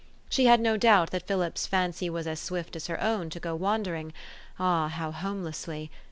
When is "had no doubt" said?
0.47-1.11